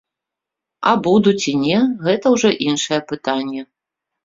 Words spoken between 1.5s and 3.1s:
не, гэта ўжо іншае